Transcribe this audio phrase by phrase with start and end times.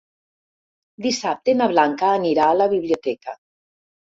[1.07, 3.39] Dissabte na Blanca anirà a la biblioteca.